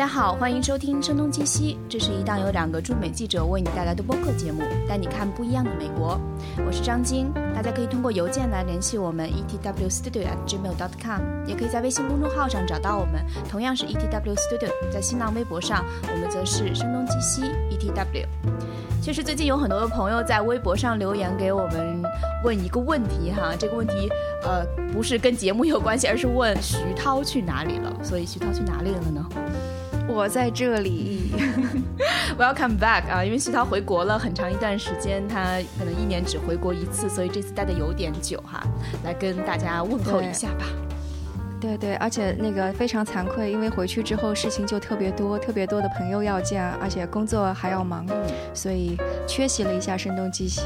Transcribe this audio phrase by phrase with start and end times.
[0.00, 6.18] 大家好，欢迎收听《声东击西》，这是一档由两个驻美记者为你带来的播客节目，带你看不一样的美国。
[6.66, 14.70] 我是张晶，大家可以通过邮件来联系我们 etwstudio@gmail.com，也可以在微信公众号上找到我们，同样是 etwstudio。
[14.90, 18.24] 在新浪微博上，我们则是声东击西 etw。
[19.02, 22.02] 其实最近有很多的朋友在微博上留言给我们
[22.42, 24.08] 问一个问题哈，这个问题
[24.44, 24.64] 呃
[24.94, 27.94] 不是跟节目有关系，而是问徐涛去哪里了。
[28.02, 29.26] 所以徐涛去哪里了呢？
[30.10, 31.30] 我在这里，
[32.36, 33.24] Welcome back 啊！
[33.24, 38.62] 因为徐涛回国了很长一段时间，他可能一年只回国一次，所以这次待的有点久哈。
[39.04, 40.66] 来跟大家问候一下吧。
[41.60, 48.04] 对对，而且那个非常惭愧，因为回去之后事情就特别多，特别多的朋友要见，而且工作还要忙，
[48.52, 48.96] 所以
[49.28, 50.62] 缺席了一下声东击西。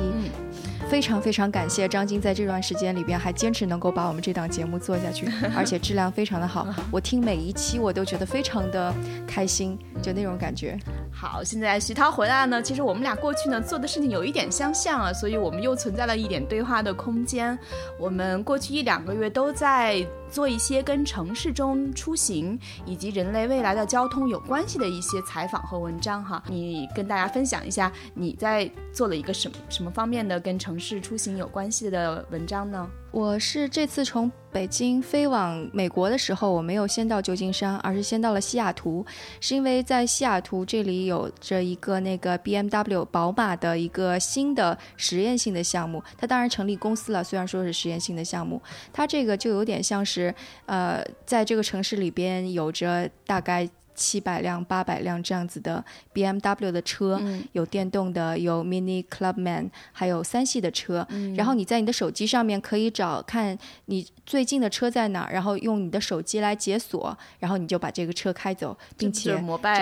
[0.89, 6.67] 非常非常感谢张晶在这段时间里边还坚持能够把我们这档节目做下去， 而且质量非常的好。
[6.91, 8.95] 我听每一期我都觉得非常的
[9.27, 10.79] 开心，就那种感觉。
[11.13, 17.59] 好，现在徐涛回来了呢，其实我们俩过去呢做的事情有一点相像啊，所以我们又存在了一点对话的空间。
[17.99, 26.43] 我们过去一两个月都在做一些跟城市中出行以及人类未来的交通有关系的一些采访和文章哈。
[26.49, 32.91] 你跟大家分享一下你在做了一个什么什么方面的跟城城市出行有关系的文章呢？
[33.13, 39.07] 我是这次从北京飞往美国的时候，我没有先到旧金山，而是先到了西雅图，
[39.41, 46.03] 是因为在西雅图这里有着一个那个 BMW 宝马的一个新的实验性的项目。
[46.19, 48.61] 它当然成立公司了，虽然说是实验性的项目，
[48.93, 50.35] 它这个就有点像是，
[50.67, 53.71] 呃，在这个城市里边有着大概。
[53.95, 57.21] 七百辆、八百辆这样子的 BMW 的车，
[57.53, 61.07] 有电动的，有 Mini Clubman，还有三系的车。
[61.37, 63.57] 然后你在你的手机上面可以找看
[63.87, 69.37] 你最近的车在哪儿，然后用你的手机来解锁，然后你就把这个车开走，并且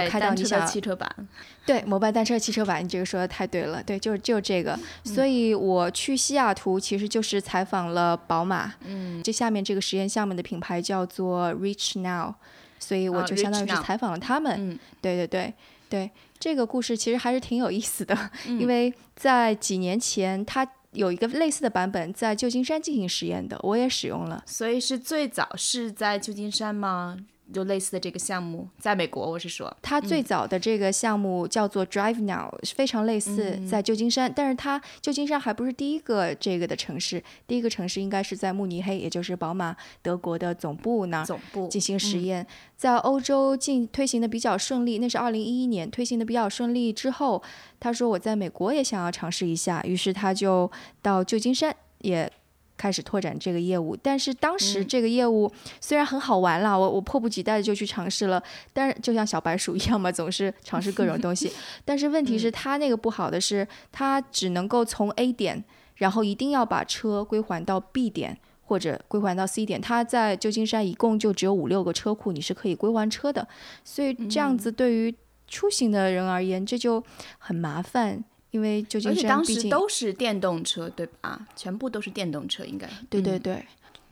[0.09, 1.11] 开到你想汽车版。
[1.65, 3.83] 对，摩拜单车汽车版，你这个说的太对了。
[3.83, 4.79] 对，就是就是这个。
[5.05, 8.75] 所以我去西雅图其实就是采访了宝马。
[8.85, 12.35] 嗯，这下面这个实验项目的品牌叫做 Reach Now。
[12.83, 15.55] 所以我就相当于是采访了他们，对对对
[15.89, 16.11] 对，
[16.41, 24.43] 这个故事其实还是挺有意思的，因为在几年前，他有一个类似的版本在旧金山进行实验的，我也使用了。
[24.45, 27.17] 所以是最早是在旧金山吗？
[27.53, 42.47] 就类似的这个项目，在美国，我是说，它最早的这个项目叫做 Drive Now，非常类似，在旧金山，但是它旧金山还不是第一个这个的城市，第一个城市应该是在慕尼黑，也就是宝马德国的总部那儿总部进行实验，
[42.77, 47.43] 在欧洲进推行的比较顺利，那是二零一一年推行的比较顺利之后，
[47.79, 50.71] 他说我在美国也想要尝试一下，于是他就
[51.03, 52.33] 到旧金山也。
[52.83, 55.49] 开始拓展这个业务，但是当时这个业务
[55.81, 61.53] 虽然很好玩啦，我我迫不及待的就去尝试了，但是就像小白鼠一样嘛，总是尝试各种东西。
[61.87, 65.63] 但是问题是，它那个不好的是，它只能够从 A 点，
[65.95, 69.81] 然后一定要把车归还到 B 点或者归还到 C 点。
[69.81, 73.47] 它在旧金山一共就只有五六个车库，你是可以归还车的。
[73.85, 75.15] 所以这样子对于
[75.47, 77.01] 出行的人而言，这就
[77.39, 78.25] 很麻烦。
[78.53, 81.47] 因为旧金山当时都是电动车，对吧？
[81.57, 82.89] 全部都是电动车，应该。
[83.11, 83.67] 对对对，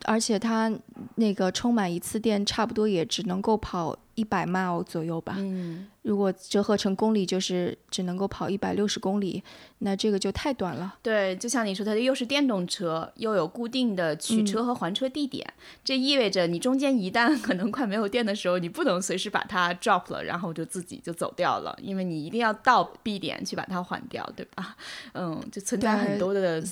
[0.05, 0.71] 而且它
[1.15, 3.97] 那个充满一次电，差不多也只能够跑。
[4.21, 9.43] 一百 mile 左右吧，嗯，如果折合成公里，就是只能够跑一百六十公里，
[9.79, 10.99] 那这个就太短了。
[11.01, 15.51] 对，就像你说，它又是电动车，又有固定的取车和还车地点，
[15.83, 24.77] 这意味着你中间一旦可能快没有电的时候，你不能随时把它 drop 了，然后就自己就走掉了，因为你一定要到 B 点去把它还掉，对吧？
[25.15, 26.63] 嗯，就存在很多的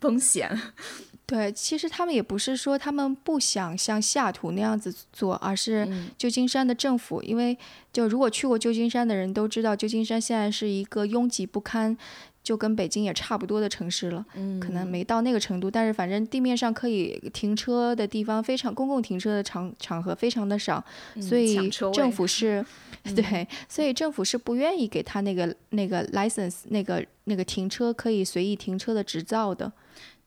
[0.00, 0.58] 风险。
[1.26, 7.58] 对，其实他们也不是说他们不想像西雅图那样子做，而是旧金山的政府，因为
[7.92, 11.98] 就如果去过旧金山的人都知道，旧金山现在是一个拥挤不堪，
[12.44, 14.24] 就跟北京也差不多的城市了。
[14.34, 20.84] 嗯，可能没到那个程度，但是反正地面上可以停车的地方非常，公共停车的场场合非常的少，
[21.20, 22.64] 所以政府是，
[23.02, 29.72] 对，所以政府是不愿意给他那个那个 license 那个那个停车可以随意停车的执照的。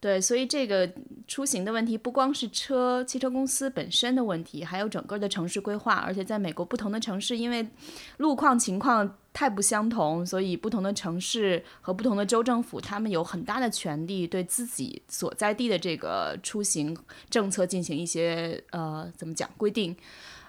[0.02, 0.90] 对，所以这个
[1.28, 5.96] 出行的问题不光是车汽车公司本身的问题，还有整个的城市规划。
[5.96, 7.68] 而且在美国不同的城市，因为
[8.16, 16.98] 路况情况太不相同，所以不同的城市和不同的州政府，他们有很大的权利对自己所在地的这个出行
[17.30, 19.94] 政策进行一些呃怎么讲规定，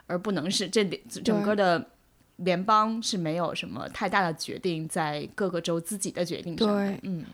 [0.06, 0.84] 而不能是这
[1.24, 1.84] 整个的
[2.36, 6.68] 联邦是没有什么太大的决定在各个州自己的决定上。
[6.68, 7.24] 对，嗯。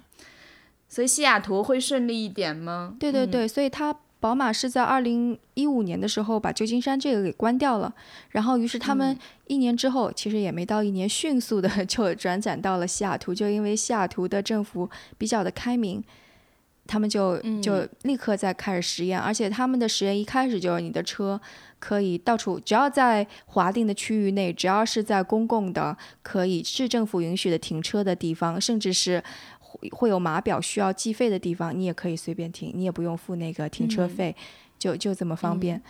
[0.88, 2.94] 所以西雅图会顺利一点吗？
[2.98, 7.92] 对对对，所以它宝马是在二零一五年的时候把旧金山这个给关掉了，
[8.30, 9.16] 然后于是他们
[9.46, 14.88] 一年之后，其实也没到一年，迅速的 就转展到了西雅图，就因为西雅图的政府
[15.18, 16.02] 比较的开明，
[16.86, 21.38] 他们就就立刻在开始实验，而且他们的实验一开始就是你的车
[21.78, 29.22] 可以到处，只要在划定的区域内，只要是在公共的可以市政府允许的停车的地方，甚至是。
[29.92, 34.34] 会有码表需要计费的地方，你也可以随便停，你也不用付那个停车费，
[34.78, 35.80] 就就这么方便。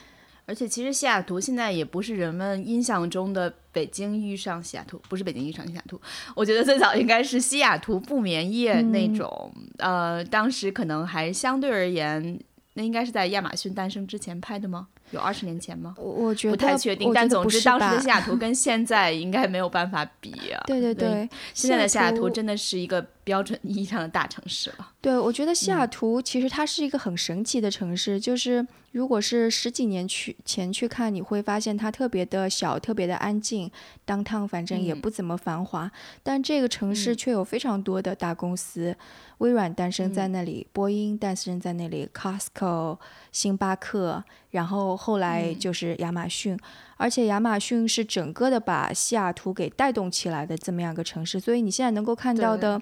[0.49, 6.01] 而且其实西雅图现在也不是人们印象中的北京遇上西雅图，不是北京遇上西雅图。
[6.37, 12.39] 我觉得最早应该是西雅图不眠夜那种，呃，当时可能还相对而言，
[12.75, 14.87] 那应该是在亚马逊诞生之前拍的吗？
[15.11, 15.95] 有二十年前吗？
[15.99, 20.63] 我我觉得不太确定，但总之当时的西雅图跟现在应该没有办法比啊。
[20.67, 24.93] 对对对，现在的西雅图真的是一个标准意义上的大城市了。
[25.01, 33.71] 对，我觉得西雅图其实它是一个很神奇的城市，就是如果是十几年去前去看，你会发现它特别的小，特别的安静
[34.07, 35.91] ，，downtown 反正也不怎么繁华。
[36.23, 38.97] 但这个城市却有非常多的大公司，
[39.39, 42.99] 微软诞生在那里，波音诞生在那里，Costco、
[43.31, 44.25] 星巴克，
[44.57, 46.59] 然后后来就是亚马逊，
[46.97, 52.81] 而且亚马逊是整个的把西雅图给带动起来的这么样一个城市，所以你现在能够看到的。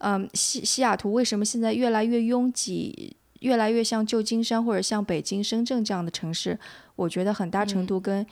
[0.00, 6.56] 嗯，西西雅图为什么现在越来越拥挤，越来越像旧金山或者像北京、深圳这样的城市？
[6.94, 8.24] 我觉得很大程度跟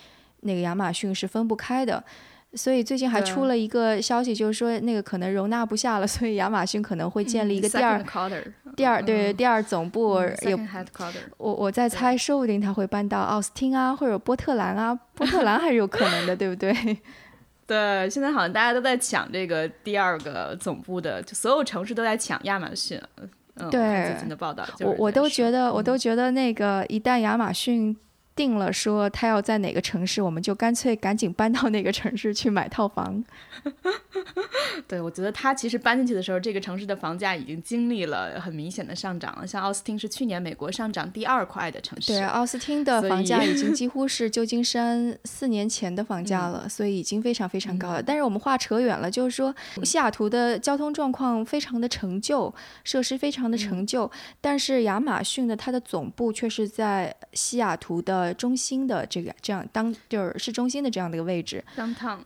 [0.42, 2.04] 那个亚马逊是分不开的。
[2.54, 8.02] 所以最近还出了一个消息，就是说那个可能容纳不下了， 所以亚马逊可能会建立一个第二、
[8.76, 10.20] 第二对第二总部。
[10.42, 10.56] 也
[11.36, 16.72] 我我在猜，说不定他会搬到奥斯汀啊，或者波特兰啊，波特兰还是有可能的， 对不对？
[17.66, 22.98] 对，现在好像大家都在抢这个第二个总部的，就所有城市都在抢亚马逊。
[23.56, 27.96] 嗯，对，最近的报道，我我都觉得，我都觉得那个一旦亚马逊。
[28.36, 33.24] 定了说他要在哪个城市，我们就干脆赶紧搬到那个城市去买套房。
[34.86, 39.46] 对，我觉得他其实搬进去的时候，这个城市的房价已经经历了很明显的上涨了。
[39.46, 42.12] 像奥斯汀是去年美国上涨第二快的城市。
[42.12, 48.02] 对，奥斯汀的房价已经 几乎是旧金山四年前的房价了，所以已经非常非常高了。
[48.02, 52.54] 但是我们话扯远了，就是说西雅图的交通状况非常的陈旧，
[52.84, 54.10] 设施非常的陈旧，
[54.42, 58.25] 但是亚马逊的它的总部却是在西雅图的。
[58.34, 61.62] 中心的这个这样当就是市中心的这样的一个位置，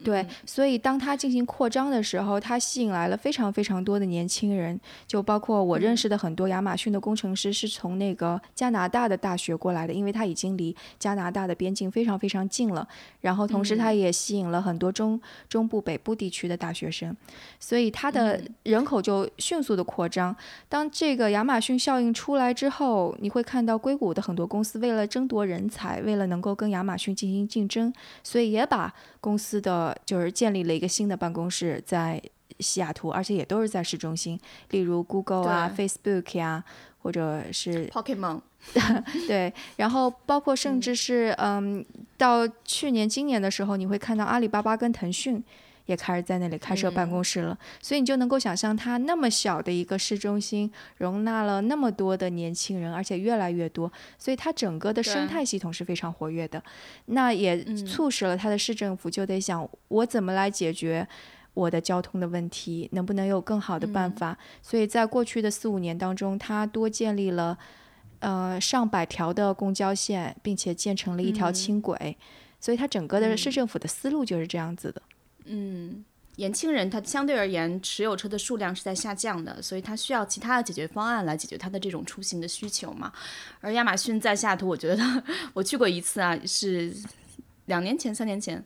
[0.05, 12.87] 对，所以当它进行扩张的时候，它吸引来了非常非常多的年轻人，就包括我认识的很多亚马逊的工程师是从那个加拿大的大学过来的，因为他已经离加拿大的边境非常非常近了。
[13.21, 17.17] 然后同时他也吸引了很多中中部北部地区的大学生，
[17.59, 20.35] 所以他的人口就迅速的扩张。
[20.69, 25.90] 当这个亚马逊效应出来之后，你会看到硅谷的很多公司为了争夺人才。
[26.05, 27.93] 为了能够跟亚马逊进行竞争，
[28.23, 32.23] 所以也把公司的就是建立了一个新的办公室在
[32.59, 34.39] 西雅图，而且也都是在市中心，
[34.71, 36.63] 例如 Google 啊、Facebook 呀，
[37.03, 38.41] 或者是 Pokemon，
[39.27, 41.85] 对，然后包括甚至是嗯，
[42.19, 45.43] 到去年、今年的时候，你会看到阿里巴巴跟腾讯。
[45.87, 56.63] 也开始在那里开设办公室了，所以你就能够想象，它那么小的一个市中心，容纳了那么多的年轻人，而且越来越多，所以它整个的生态系统是非常活跃的。
[57.07, 61.07] 那也促使了它的市政府就得想，我怎么来解决
[61.55, 64.39] 我的交通的问题，能不能有更好的办法？
[64.63, 67.59] 所以在过去的四五年当中，它多建立了
[68.21, 72.17] 呃上百条的公交线，并且建成了一条轻轨，
[72.61, 75.03] 所以它整个的市政府的思路就是这样子的。
[75.05, 76.05] 嗯，嗯
[76.37, 83.13] 年轻人他相对而言持有车的数量是在下降的，所以他需要其他的解决方案来解决他的这种出行的需求嘛。
[83.61, 86.95] 而亚马逊在下图，我觉得 我去过一次啊，是
[87.67, 88.65] 两年前、三年前。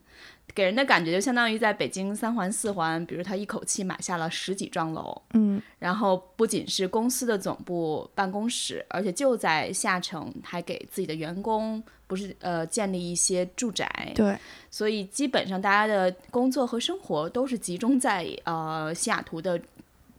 [0.55, 14.39] 给人的感觉就相当于在北京三环四环，比如他一口气买下了十几幢楼，嗯，然后不仅是公司的总部办公室，而且就在下城，还给自己的员工不是呃建立一些住宅，对，
[14.71, 19.61] 所以基本上大家的工作和生活都是集中在呃西雅图的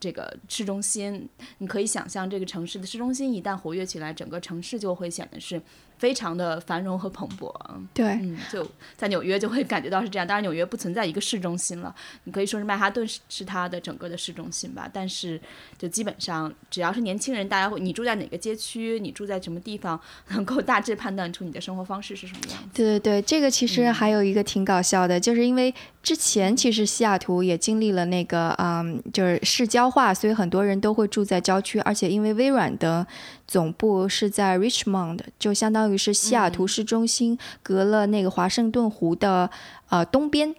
[0.01, 1.29] 这个市中心。
[1.59, 5.61] 你可以想象，这个城市的市中心一旦活跃起来，整个城市就会显得是。
[5.97, 7.53] 非常的繁荣和蓬勃，
[7.93, 8.65] 对，嗯，就
[8.97, 10.27] 在纽约就会感觉到是这样。
[10.27, 11.93] 当然，纽约不存在一个市中心了，
[12.25, 14.89] 你可以说是曼哈顿是是它的整个的市中心吧。
[14.91, 15.39] 但是，
[15.77, 19.99] 就基本上只要是年轻人，大家会，你住在哪个街区，你住在什么地方，
[20.29, 22.69] 能够大致判断出你的生活方式是什么样子。
[22.73, 25.73] 对对对，这个其实还有一个挺搞笑的，就是因为
[26.03, 33.07] 之前其实西雅图也经历了那个，嗯，就是市郊化，所以很多人都会住在郊区，而且因为微软的。
[33.47, 39.49] 总部是在 Richmond，就相当于是西雅图市中心，隔了那个华盛顿湖的
[39.89, 40.55] 呃东边。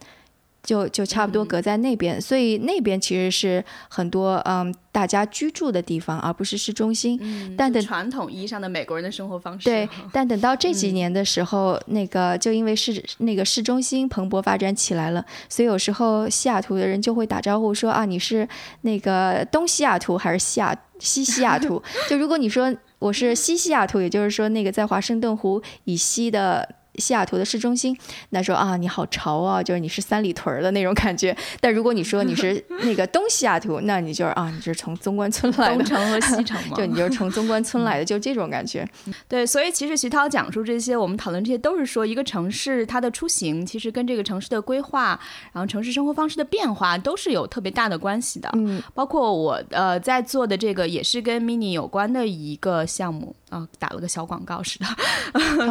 [0.67, 7.55] 就就差不多隔在那边，所以那边其实是很多嗯大家居住的地方，而不是市中心。
[7.57, 9.65] 但等传统意义上的美国人的生活方式。
[9.65, 18.47] 对，但等到这几年的时候，那个就因为市那个市中心蓬勃发展起来了，所以有时候西雅图的人就会打招呼说啊，你是
[18.81, 21.81] 那个东西雅图还是西雅西西雅图？
[22.11, 26.69] 就如果你说我是西西雅图，也就是说那个在华盛顿湖以西的。
[26.99, 27.97] 西雅图的市中心，
[28.31, 31.37] 那说啊，你好潮啊，就是你是三里屯的那种感觉。
[31.61, 38.87] 但如果你说你是 那个东西雅图，那你就是啊，你是从中关村来的，东城和西城 嘛，就你就是从中关村来的，就这种感觉。
[39.29, 45.19] 对，所以其实徐涛讲述这些，我们讨论这些都是说一个城市它的出行，其实跟这个城市的规划，
[45.53, 48.49] 然后城市生活方式的变化都是有特别大的关系的。
[48.55, 54.87] 嗯，包括我呃在做的这个也是跟 mini 有关的一个项目啊，打了个小广告似的，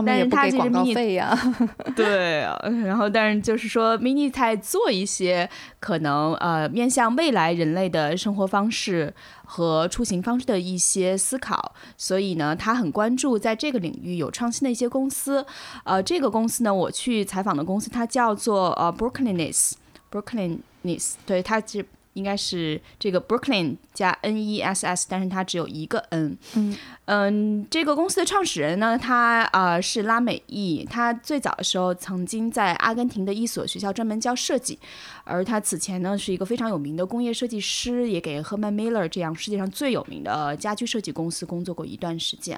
[0.05, 0.83] 但是它给广告
[1.19, 1.25] 费。
[1.95, 15.45] 对啊，然后但是就是说，mini 在做一些可能呃面向未来人类的生活方式和出行方式的一些思考，所以呢，他很关注在这个领域有创新的一些公司。
[15.83, 21.85] 呃，这个公司呢，我去采访的公司，它叫做呃 Brooklynis，Brooklynis，对，它是。
[22.15, 26.37] 应该是这个 Brooklyn 加 N E S S，但是它只有一个 N。
[26.55, 34.79] 嗯嗯，这个公司的创始人呢，他啊是拉美裔，他最早的时候曾经在阿根廷的一所学校专门教设计，
[35.23, 42.57] 而他此前呢是一个非常有名的工业设计师，也给 Herman Miller 这样世界上最有名的家居设计公司工作过一段时间。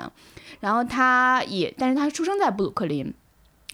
[0.62, 3.14] 然后他也，但是他出生在布鲁克林。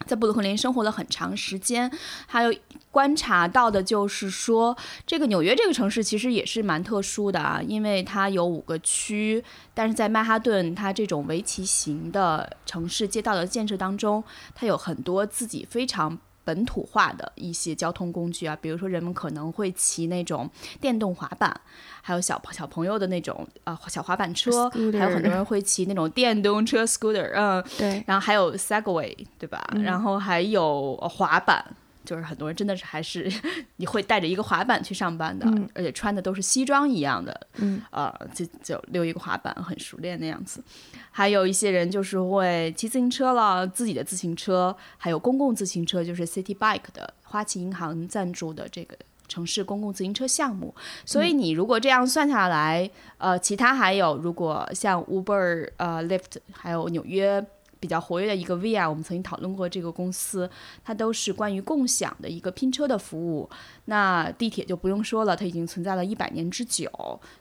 [0.06, 1.90] 在布鲁克林生活了很长时间，
[2.28, 2.54] 还有
[2.92, 4.76] 观察到的就是说，
[5.08, 14.24] 这个纽约这个城市其实也是蛮特殊的啊，因为它有五个区，但是在曼哈顿它这种围棋型的城市街道的建设当中，
[14.54, 16.20] 它有很多自己非常。
[16.44, 20.50] 本土化的一些交通工具啊，比如说人们可能会骑那种
[20.82, 21.56] 电动滑板，
[22.02, 29.64] 还有小小朋友的那种呃小滑板车，还有很多人会骑那种电动车 scooter，嗯，对，然后还有 Segway，对吧？
[29.84, 31.64] 然后还有滑板。
[32.06, 33.32] 就是很多人真的是还是
[33.78, 40.64] 你会带着一个滑板去上班的，而且穿的都是西装一样的，嗯，呃，就就溜一个滑板很熟练的样子。
[41.12, 50.74] 还有一些人就是会骑自行车了，自己的自行车，还有公共自行车，就是 City Bike 的花旗银行赞助的这个城市公共自行车项目。
[51.06, 57.46] 所以你如果这样算下来，呃，其他还有如果像 Uber、呃 Lyft，还有纽约。
[57.84, 60.50] 比较活跃的一个 Via，我们曾经讨论过这个公司，
[60.86, 63.50] 它都是关于共享的一个拼车的服务。
[63.86, 66.90] 那地铁就不用说了，它已经存在了一百年之久，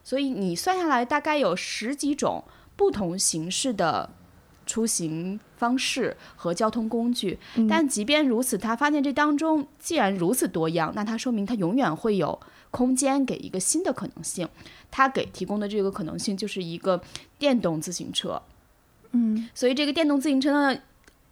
[0.03, 2.43] 所以你算下来大概有十几种
[2.75, 4.11] 不同形式的
[4.67, 7.39] 出行方式和交通工具。
[7.69, 12.41] 但即便如此，他发现这当中既然如此多样，那它说明它永远会有
[12.73, 14.49] 空间给一个新的可能性。
[14.91, 17.01] 它给提供的这个可能性就是一个
[17.39, 18.43] 电动自行车。
[19.13, 20.81] 嗯，所以这个电动自行车呢，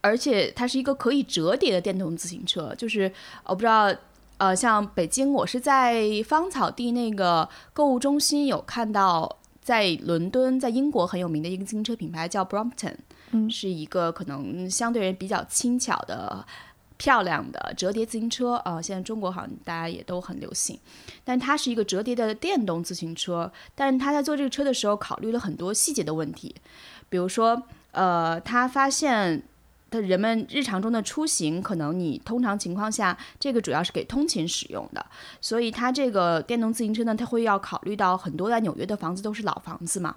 [0.00, 3.12] 而且它是一个可以折叠的电动自行车，就是
[3.44, 3.94] 我不知道，
[4.38, 12.94] 呃，像北京，我是在芳草地那个购物中心有看到，在伦敦，在英国很有名的一个自行车品牌叫 Brompton，
[13.32, 16.44] 嗯，是一个可能相对人比较轻巧的、
[16.96, 18.80] 漂亮的折叠自行车啊。
[18.80, 20.78] 现在中国好像大家也都很流行，
[21.22, 26.54] 但它是一个折叠的电动自行车，但是他在做这个车的时候考虑了很多细节的问题。
[27.10, 27.62] 比如说，
[27.92, 29.42] 呃，他发现
[29.90, 35.04] 的人们日常中的出行，可能你通常情况下，这个主要是给通勤使用的，
[35.40, 40.14] 所以它这个电动自行车呢，它会要考虑到很多在纽约的房子都是老房子嘛，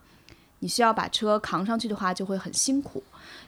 [0.59, 3.03] 你需要把车扛上去的话就会很辛苦，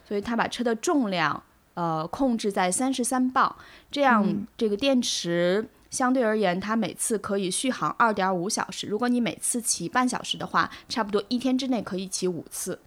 [0.07, 1.43] 所以他把车的重量
[1.75, 3.55] 呃控制在三十三磅，
[3.91, 4.25] 这样
[4.57, 12.79] 这个电池相对而言，它每次可以续航二点五小时，如果你每次骑半小时的话，差不多一天之内可以骑五次。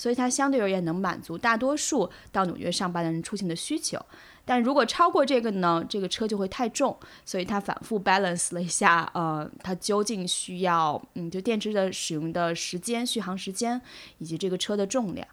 [0.00, 4.02] 所以它相对而言能满足大多数到纽约上班的人出行的需求，
[4.46, 6.98] 但如果超过这个呢，这个车就会太重。
[7.26, 13.78] 所以它反复 balance 了一下，呃，它究竟需要，嗯，就电池的使用的时间、续航时间
[14.16, 15.28] 以及这个车的重量。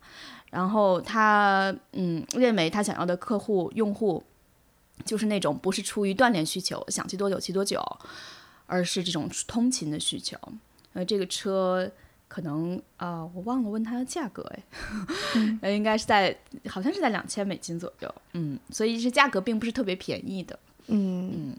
[0.52, 4.22] 然后他，嗯，认为他想要的客户用户
[5.06, 7.82] 就是那种不是出于锻炼需求，想骑多久骑多久，
[8.66, 10.38] 而是这种通勤的需求。
[10.92, 11.90] 呃，这个车。
[12.28, 21.32] 可能啊，我忘了问它的价格哎，那， 应该是在好像是在两千美金左右，嗯，所以是价格并不是特别便宜的，嗯。
[21.34, 21.56] 嗯，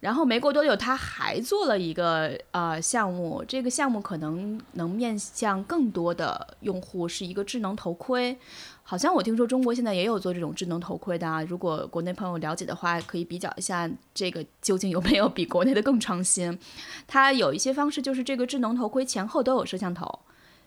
[0.00, 8.36] 然后没过多久，他还做了一个呃项目，这个项目可能能面向更多的用户，是一个智能头盔。
[8.82, 11.42] 好像我听说中国现在也有做这种智能头盔的啊。
[11.42, 16.58] 如果国内朋友了解的话，可以比较一下这个究竟有没有比国内的更创新。
[17.06, 20.18] 它有一些方式，就是这个智能头盔前后都有摄像头，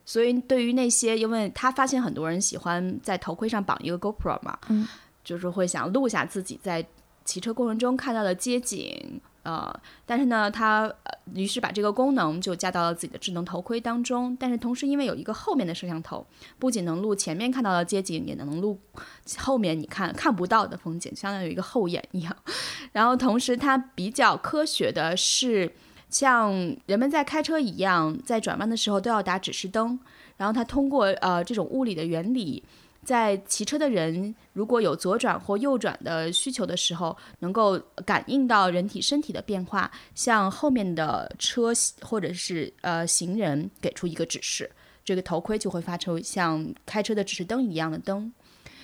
[0.05, 4.88] 所以对于那些，因为他发现很多人喜欢在头盔上绑一个 GoPro 嘛，嗯，
[5.24, 6.86] 就是会想录下自己在。
[7.27, 9.74] 骑车过程中看到的街景，呃，
[10.08, 10.92] 但是呢，他，
[11.34, 14.36] 于是把这个功能就加到了自己的智能头盔当中。
[14.40, 16.25] 但是同时，因为有一个后面的摄像头，
[16.58, 18.80] 不仅能录前面看到的街景，也能录
[19.38, 22.36] 后面你看看不到的风景，相当于一个后眼一样。
[22.92, 25.72] 然后同时，它比较科学的是，
[26.10, 30.00] 像人们在开车一样，在转弯的时候都要打指示灯。
[30.38, 32.64] 然后它通过呃这种物理的原理。
[33.05, 41.71] 在骑车的人如果有左转或右转的需求的时候，能够感应到人体身体的变化，向后面的车
[42.01, 44.69] 或者是呃行人给出一个指示，
[45.05, 48.33] 这个头盔就会发出像开车的指示灯一样的灯。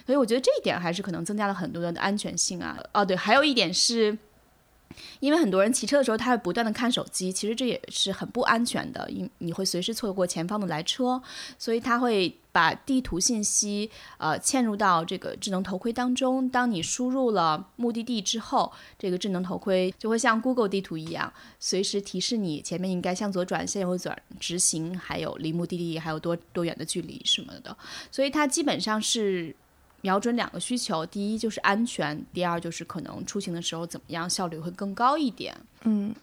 [0.05, 2.77] 所以我觉得这一点还是可能增加了很多的安全性啊。
[2.93, 4.17] 哦，对，还有一点是。
[5.19, 11.21] 因为很多人骑车的时候，他会不断的看手机，其实这也是很不安全的，因你会随时错过前方的来车，
[11.57, 16.49] 所以他会把地图信息呃嵌入到这个智能头盔当中。
[16.49, 27.75] 当你输入了目的地之后，这个智能头盔就会像 Google 地图一样，随时提示你前面应该向左转、向右转、直行，还有离目的地还有多多远的距离什么的。
[28.11, 29.55] 所以它基本上是。
[30.01, 35.55] 瞄准两个需求，第一就是安全，第二就是可能出行的时候怎么样效率会更高一点。
[35.83, 36.13] 嗯，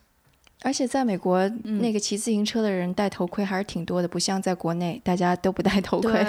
[0.62, 6.26] 而且在美国，那个骑自行车的人戴头盔还是挺多的，不像在国内大家都不戴头盔。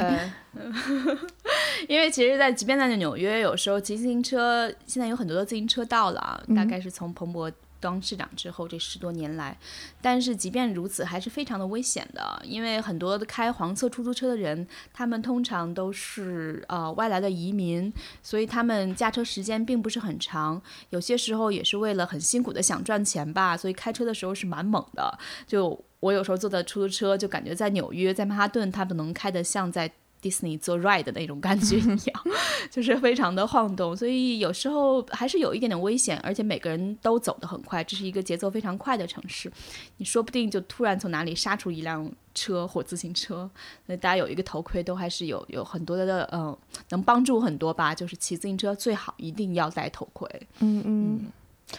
[1.87, 7.51] 因为其实，在即便在纽约，有时候骑自行车现在有很多的自行车道了，大概是从彭博。
[7.79, 9.57] 当市长之后这十多年来，
[10.01, 25.17] 但是即便如此，还是非常的危险的，因为很多开黄色出租车的人，他们通常都是呃外来的移民，所以他们驾车时间并不是很长，有些时候也是为了很辛苦的想赚钱吧，所以开车的时候是蛮猛的。
[25.47, 29.91] 就我有时候坐的出租车，就感觉在纽约，在曼哈顿，他们能开得像在。
[30.21, 32.23] 迪士尼做 ride 的那种感觉一样，
[32.69, 39.51] 就是非常的晃动，所以有时候还是有一点点危险，而且每个人都走得很快，这是一个节奏非常快的城市，
[39.97, 43.49] 你说不定就突然从哪里杀出一辆车或自行车，
[43.85, 46.57] 那大家有一个头盔都还是有有很多的嗯，
[46.89, 50.29] 能帮助很多吧，就是骑自行车最好一定要戴头盔。
[50.59, 51.27] 嗯嗯，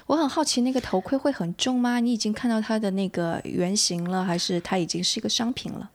[0.06, 2.00] 我很好奇那个头盔会很重吗？
[2.00, 5.90] 你已经看到它的那个原型了，还是它已经是一个商品了？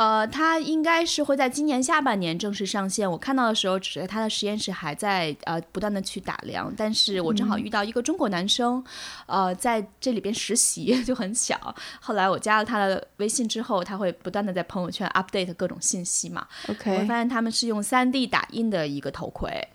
[0.00, 3.10] 呃，它应该是会在今年下半年正式上线。
[3.10, 6.72] 我看到的时候，只是他的实验室还在呃不断的去打量。
[6.74, 8.82] 但是我正好遇到一个中国男生，
[9.26, 11.54] 呃，在这里边实习 就很巧。
[12.00, 16.46] 后来我加了他的微信之后，他会不断的在朋友圈 update 各种信息嘛。
[16.68, 19.68] OK，我发现他们是用 3D 打印的一个头盔。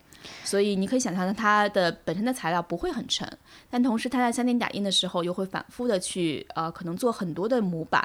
[0.44, 3.26] 所以你可以想象，它的本身的材料不会很沉，
[3.70, 8.02] 但同时它在三 D 打印的时候又会反复的去呃，可能做很多的模板，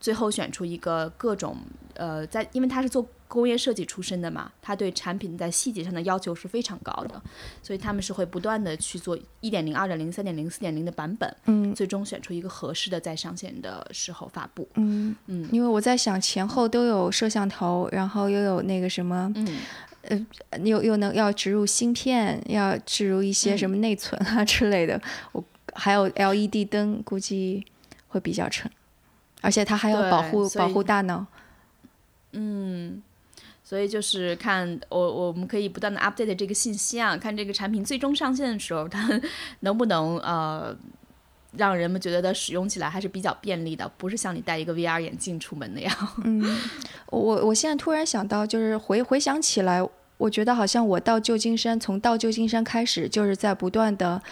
[0.00, 1.56] 最后选出一个各种
[1.94, 7.20] 呃，在因为它是做工业设计出身的嘛，它对产品在细节上的要求是非常高的，
[7.62, 15.16] 所以他们是会不断的去做一点零、二点零、三点零、四点零的版本，嗯，最终选出一个合适的在上线的时候发布，嗯。
[15.26, 19.46] 嗯，因为我在想前后都有摄像头，然后又有那个什么，嗯。
[20.02, 20.26] 呃，
[20.64, 25.00] 又又能要植入芯片，要植入一些什么内存啊之类的，
[25.32, 27.64] 我还有 LED 灯，估计
[28.08, 28.70] 会比较沉，
[29.40, 31.26] 而且它还要保护保护大脑。
[32.32, 33.02] 嗯，
[33.62, 39.08] 所以就是看我我们可以不断的 update 这个信息啊，看这个产品最终上线的时候，它
[39.60, 40.76] 能不能呃
[41.56, 45.94] 让人们觉得它使用起来还是比较便利的，不是像你戴一个 VR 眼镜出门那样。
[46.24, 46.42] 嗯，
[47.06, 49.86] 我我现在突然想到，就是回回想起来，
[50.16, 54.22] 我觉得好像我到旧金山，从到旧金山开始，就是在不断的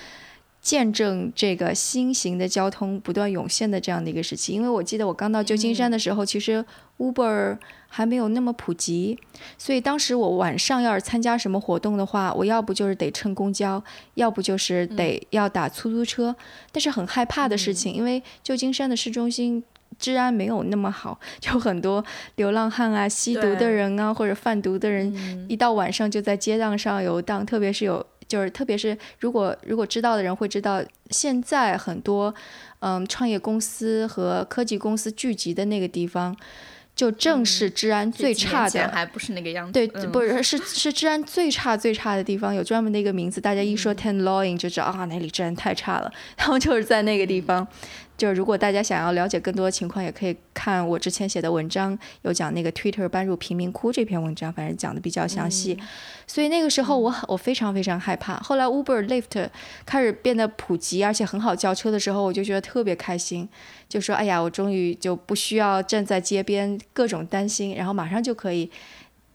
[0.61, 4.53] 见证这个新型的交通不断涌现的这样的一个时期。
[4.53, 6.64] 因为我记得我刚到旧金山的时候，其实
[6.99, 9.18] Uber 还没有那么普及，
[9.59, 13.83] 所以当时我晚上要是参加什么活动的话，我要不就是得乘公交，
[14.14, 16.37] 要不就是得要打出租车。
[16.70, 19.64] 但是很害怕的事情，因为旧金山的市中心
[19.99, 22.05] 治安没有那么好， 就很多
[22.37, 27.44] 流浪汉啊、吸毒的人啊或者贩毒的人，一到晚上就在街道上游荡。
[27.44, 32.33] 特别是有，就是特别是如果如果知道的人会知道，现在很多
[32.79, 36.35] 嗯创业公司和科技公司聚集的那个地方。
[37.00, 39.72] 就正是治安最差的，还不是那个样子。
[39.72, 46.12] 对，不是是是治安最差最差的地方，有专门的一个名字，大家一说 Tenloin 就知道啊，那里治安太差了。
[46.36, 47.66] 然后就是在那个地方。
[48.18, 55.78] 就是如果大家想要了解更多的情况，也可以看我之前写的文章，有讲那个 Twitter 搬入贫民窟这篇文章，反正讲的比较详细。
[56.26, 58.36] 所以那个时候我我非常非常害怕。
[58.40, 59.48] 后来 Uber、Lyft
[59.86, 63.48] 开始变得普及，而且很好叫车的时候，我就觉得特别开心，
[63.90, 68.70] 就说哎呀，我终于就不需要站在街边各种担心，然后马上就可以。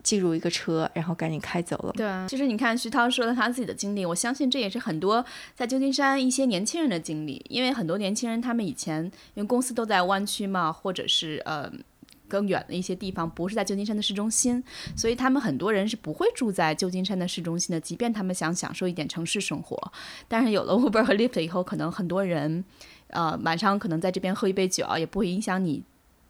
[0.06, 1.92] 进入一个车，然后赶紧开走了。
[1.94, 7.44] 对啊，其实你看徐涛说了他自己的经历，我相信这也是很多在旧金山一些年轻人的经历。
[7.50, 11.68] 因为很多年轻人他们以前因为公司都在湾区嘛，或者是呃
[12.28, 14.64] 更远的一些地方，不是在旧金山的市中心，
[14.96, 17.80] 所以他们很多人是不会住在旧金山的市中心的。
[17.80, 19.92] 即便他们想享受一点城市生活，
[20.28, 22.64] 但是有了 Uber 和 Lyft 以后，可能很多人
[23.10, 25.84] 呃晚上可能在这边喝一杯酒，也不会影响你。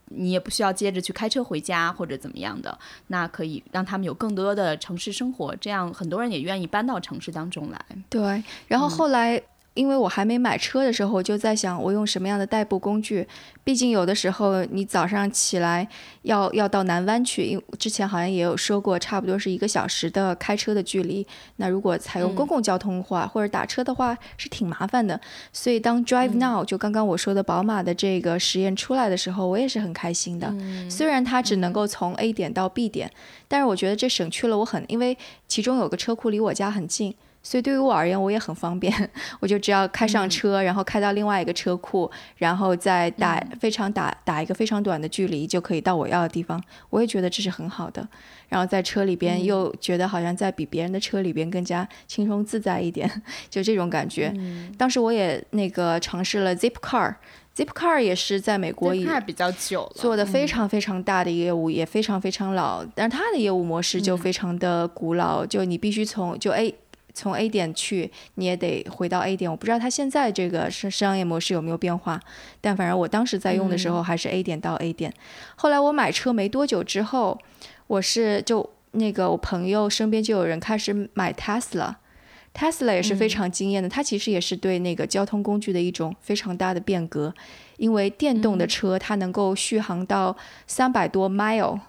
[0.09, 7.83] 你也不需要接着去开车回家或者怎么样的，那可以让他们有更多的城市生活，这样很多人也愿意搬到城市当中来。
[8.09, 9.41] 对，然后后来。
[9.75, 13.27] 因为我还没买车的时候，我就在想我用什么样的代步工具。
[13.63, 15.88] 毕竟有的时候你早上起来
[16.23, 21.25] 要要到南湾去，因为之前好像也有说过，差不多是一个小时的开车的距离。
[21.57, 25.19] 那如果采用公共交通的话，或者打车的话，是挺麻烦的。
[25.51, 30.55] 所以当 Drive Now 就刚刚我说的宝马的这个实验出来的时候，我也是很开心的。
[30.89, 33.11] 虽然它只能够从 A 点到 B 点，
[33.49, 35.17] 但是我觉得这省去了我很，因为
[35.49, 37.13] 其中有个车库离我家很近。
[37.45, 38.91] 所以对于我而言，我也很方便，
[39.39, 46.60] 我就只要开上车，然后开到另外一个车库，然后再打非常打打一个非常短的距离，就可以到我要的地方。
[46.89, 48.05] 我也觉得这是很好的。
[48.49, 53.10] 然后在车里边又觉得好像在比别人的车里边更加轻松自在一点，
[53.47, 54.34] 就这种感觉。
[54.75, 66.73] 当时我也那个尝试了 Zipcar，Zipcar 也是在美国也比较久了，做的非常非常大的业务，也非常非常老，但是它的业务模式就非常的古老，就你必须从就 A。
[67.15, 69.49] 从 A 点去，你也得回到 A 点。
[69.49, 72.19] 我不知道它现在这个商商业模式有没有变化，
[72.62, 75.12] 但反正我当时在用的时候还是 A 点到 A 点。
[75.56, 77.39] 后来我买车没多久之后，
[77.88, 83.88] 我是就那个我朋友身边就有人开始买 Tesla，Tesla 也是非常惊艳的。
[83.88, 87.34] 它其实也是对那个交通工具的一种非常大的变革，
[87.78, 90.36] 因为电动的车它能够续航到
[90.67, 91.80] 三百多 mile，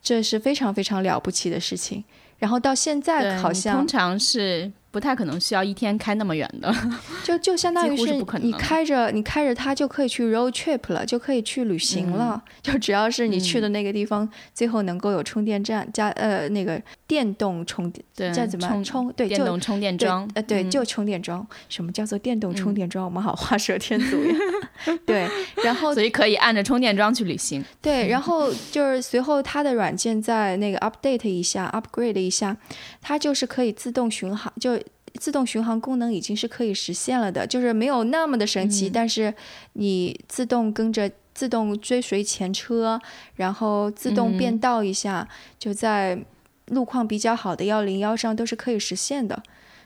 [0.00, 2.04] 这是非常非常了不起的事情。
[2.38, 4.72] 然后到现在好像通常是。
[4.90, 6.74] 不太可能需要一天开那么远的，
[7.22, 12.42] 就就相当于是你开着你开着它就可以去 road trip 了，就可以去旅行了。
[12.62, 19.12] 就只要是你去的那个地方，最后能够有充电站加呃那个电动充电，叫怎么充？
[19.12, 20.28] 对，电动充电桩。
[20.34, 21.46] 呃，对，就充电桩。
[21.68, 23.04] 什么叫做电动充电桩？
[23.04, 24.34] 我们好画蛇添足呀。
[25.04, 25.28] 对，
[25.64, 27.64] 然后所以可以按着充电桩去旅行。
[27.82, 32.56] 对，然 后就是随后它的软件在那个 update 一下，upgrade 一下，
[33.08, 34.78] 它就是可以自动巡航就。
[35.18, 39.32] 自动巡航功能已经是可以实现了的，就是没有那么的神奇，但是
[39.72, 43.00] 你自动跟着、自动追随前车，
[43.34, 45.26] 然后自动变道一下，
[45.58, 46.22] 就在
[46.66, 49.42] 路况比较好的幺零幺上都是可以实现的。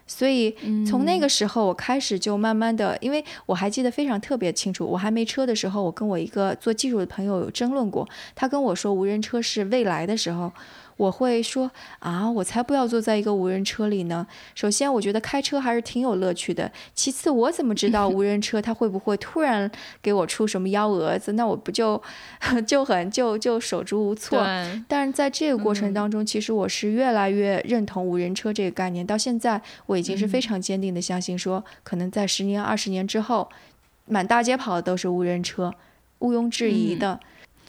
[0.06, 0.54] 所以
[0.84, 10.52] 从那个时候我开始就慢慢的，因为我还记得非常特别清楚，我还没车的时候，我跟我一个做技术的朋友有争论过，他跟我说无人车是未来的时候。
[10.96, 14.26] 我会说啊，我才不要坐在一个无人车里呢。
[14.54, 16.70] 首先，我觉得开车还是挺有乐趣的。
[16.94, 21.32] 其次，我怎么知道无人车它会不会突然给我出什么幺蛾子？
[21.32, 22.00] 那我不就
[22.66, 24.44] 就很就就手足无措。
[24.86, 29.06] 但是在这个过程当中，其实我是越来越认同无人车这个概念。
[29.06, 33.48] 到现在，我已经是非常坚定的相信，说可能在十年、二十年之后，
[34.06, 35.74] 满大街跑的都是无人车，
[36.20, 37.18] 毋庸置疑的。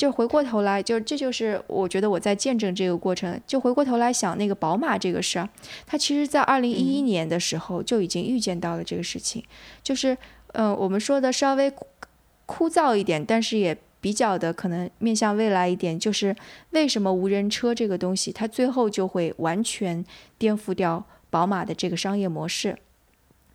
[0.04, 3.40] 就回过头来，就这就是我觉得我在见证这个过程。
[3.48, 5.48] 就回过头来想那个宝马这个事儿，
[5.88, 9.42] 它其实在二零一一年的时候就已经预见到了这个事情。
[9.82, 10.18] 就是，
[10.56, 11.72] 嗯，我们说的稍微
[12.46, 16.36] 枯燥一点，但是也比较的可能面向未来一点，就是
[16.72, 20.04] 为什么无人车这个东西它最后就会完全
[20.38, 22.78] 颠覆掉宝马的这个商业模式。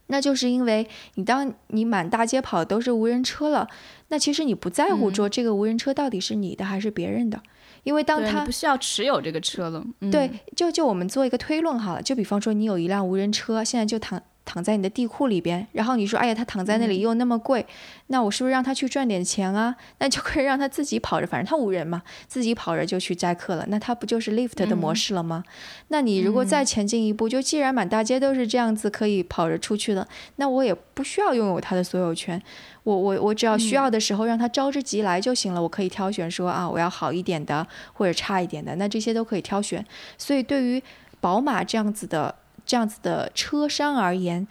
[0.09, 3.69] 那就是因为你当你满大街跑都是无人车了，
[4.09, 7.41] 那其实你不在乎说这个无人车到底是你的还是别人的，
[7.85, 9.85] 因为当他不需要持有这个车了。
[10.11, 17.67] 对，就就我们做一个推论好了，就比方说你有一辆无人车，现在就躺躺在你的地库里边，然后你说，哎呀，他躺在那里又那么贵，
[18.07, 19.77] 那我是不是让他去赚点钱啊？
[20.01, 23.67] 那就可以让他自己跑着，反正他无人嘛，自己跑着就去载客了。
[23.69, 25.45] 那他不就是 lift 的模式了吗？
[25.89, 32.43] 那你如果再前进一步，就既然满大街都是这样子可以跑着出去的，那我也不需要拥有它的所有权。
[32.85, 35.61] 我我我只要需要的时候让它招之即来就行了。
[35.61, 39.85] 我可以挑选说啊，我要好一点的或者差一点的，那这些都可以挑选。
[40.17, 40.83] 所以对于
[41.21, 42.35] 宝马这样子的。
[42.69, 44.47] 这样子的车商而言，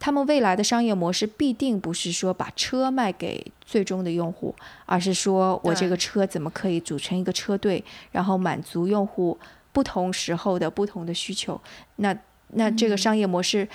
[0.00, 4.52] 他们未来的商业模式必定不是说把车卖给最终的用户，
[4.86, 9.38] 而是说我这个车怎么可以组成一个车队，然后满足用户
[9.70, 11.60] 不同时候的不同的需求。
[11.96, 12.14] 那
[12.48, 13.68] 那这个商业模式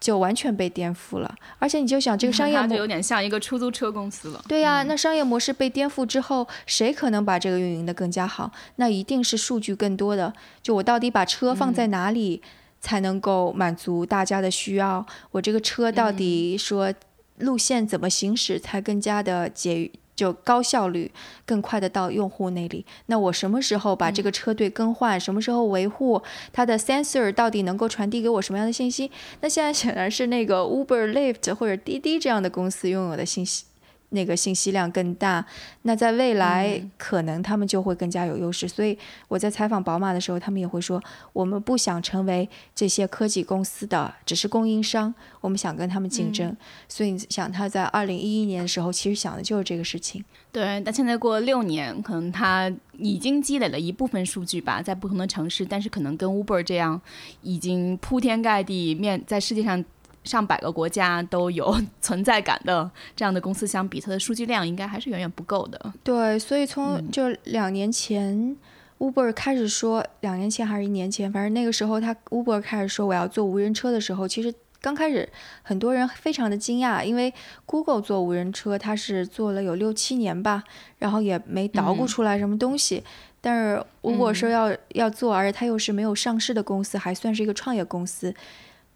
[0.00, 1.32] 就完全被颠覆了。
[1.60, 4.44] 而且你就想，这个商业模式有点像一个出租车公司了。
[4.48, 8.50] 对呀，那商业模式被颠覆之后，谁可能把这个运营的更加好？
[8.74, 10.32] 那一定是数据更多的。
[10.60, 12.42] 就我到底把车放在哪里？
[12.80, 15.04] 才能够满足大家的需要。
[15.30, 16.92] 我这个车到底说
[17.38, 21.12] 路线怎么行驶才更加的节就高效率，
[21.44, 22.86] 更快的到用户那里？
[23.04, 25.20] 那我什么时候把这个车队更换？
[25.20, 26.22] 什么时候维护？
[26.54, 29.10] 它的 sensor 到底能够传递给我什么样的信息？
[29.42, 33.64] 那现在显然是那个 Uber、Lyft 或者滴滴这样的公司拥有的信息。
[34.10, 35.44] 那个信息量更大，
[35.82, 38.68] 那在未来可能他们就会更加有优势。
[38.68, 38.96] 所以
[39.28, 46.56] 我在采访宝马的时候，他们也会说，我们不想成为这些科技公司的只是供应商，我们想跟他们竞争。
[46.88, 50.24] 所以想他在二零一一年的时候，其实想的就是这个事情。
[50.52, 56.98] 对，但现在过了六年，可能他已经积累了一部分数据吧，在不同的城市，但是可能跟 Uber 这样
[57.42, 59.84] 已经铺天盖地面在世界上。
[60.26, 65.92] 上百个国家都有 存在感的这样的公司相比，它的数据量应该还是远远不够的。
[66.02, 68.56] 对，所以从就两年前
[68.98, 75.28] ，Uber 开始说，两年前还是一年前，反正那个时候，他 Uber 开始说我要做无人车的时候，其实刚开始
[75.62, 77.32] 很多人非常的惊讶，因为
[77.64, 80.64] Google 做无人车，它是做了有六七年吧，
[80.98, 83.02] 然后也没捣鼓出来什么东西。
[83.40, 88.34] 但是如果说要要做，而且它又是没有上市的公司，还算是一个创业公司。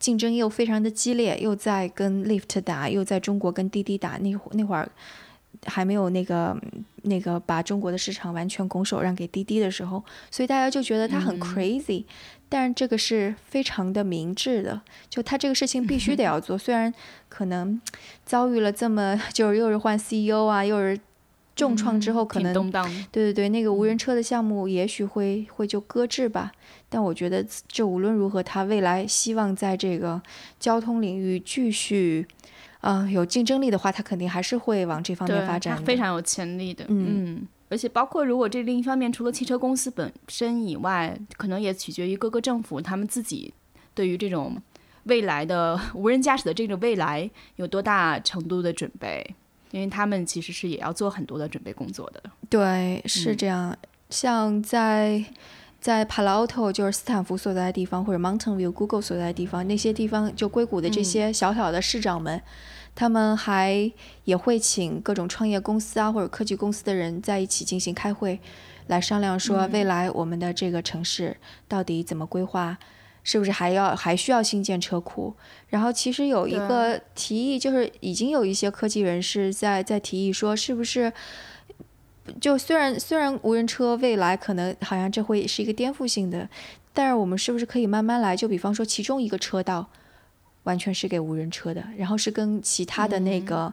[0.00, 4.18] 竞争又非常的激烈，又在跟 Lyft 打，又在中国跟滴滴打。
[4.18, 4.90] 那那会儿
[5.66, 6.56] 还没有那个
[7.02, 12.04] 那个把中国的市场完全拱手让给滴滴的时候，所以大家就觉得他很 crazy。
[12.48, 16.58] 但是这个是非常的明智的，就他这个事情必须得要做。
[16.58, 16.92] 虽然
[17.28, 17.80] 可能
[18.24, 20.98] 遭遇了这么就是又是换 CEO 啊，又是。
[21.56, 22.70] 重创之后，可能
[23.12, 26.52] 对对对，那个无人车的项目也许会会就搁置吧。
[26.90, 30.20] 但我觉得这无论如何，他未来希望在这个
[30.58, 32.26] 交通领域继续，
[32.80, 35.82] 嗯，有竞争力的话，他肯定还是会往这方面发展。
[35.84, 37.46] 非常有潜力的，嗯。
[37.68, 43.54] 而且包括如果这另一方面，除了汽车公司本身以外，可能也取决于各个政府他们自己
[43.94, 44.60] 对于这种
[45.04, 49.24] 未来的无人驾驶的这种未来有多大程度的准备。
[49.70, 52.20] 因为他们其实是也要做很多的准备工作的。
[52.48, 53.76] 对，是这样。
[54.08, 55.24] 像在
[55.80, 62.40] 在 Palo Alto，就是斯坦福所在的地方，或者 Mountain View Google 所在的地方，那些地方就硅谷的这些小小的市长们，
[62.94, 63.90] 他们还
[64.24, 68.38] 也会请各种创业公司啊或者科技公司的人在一起进行开会，
[68.88, 72.78] 来商量说未来我们的这个城市到底怎么规划。
[73.22, 75.34] 是不是还要还需要新建车库？
[75.68, 81.12] 然后其实有一个提议，就是已经有一些科技人士在在提议说，是不是
[82.40, 86.48] 就虽然虽然无人车未来可能好像这会是一个颠覆性的，
[86.92, 88.36] 但是我们是不是可以慢慢来？
[88.36, 89.88] 就比方说，其中一个车道
[90.64, 93.72] 完全是给无人车的，然后是跟其他的那个。